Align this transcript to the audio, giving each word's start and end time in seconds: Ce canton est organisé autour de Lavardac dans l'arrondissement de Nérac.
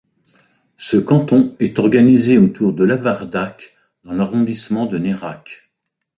Ce 0.77 0.97
canton 0.97 1.55
est 1.59 1.77
organisé 1.77 2.39
autour 2.39 2.73
de 2.73 2.83
Lavardac 2.83 3.77
dans 4.03 4.13
l'arrondissement 4.13 4.87
de 4.87 4.97
Nérac. 4.97 5.69